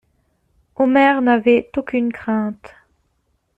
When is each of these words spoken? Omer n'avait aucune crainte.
Omer 0.77 1.21
n'avait 1.21 1.69
aucune 1.77 2.11
crainte. 2.11 2.73